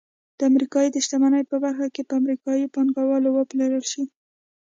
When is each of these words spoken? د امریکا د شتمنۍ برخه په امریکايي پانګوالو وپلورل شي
د 0.37 0.39
امریکا 0.49 0.79
د 0.93 0.97
شتمنۍ 1.05 1.43
برخه 1.49 1.85
په 2.09 2.13
امریکايي 2.21 2.65
پانګوالو 2.73 3.29
وپلورل 3.31 3.83
شي 3.91 4.03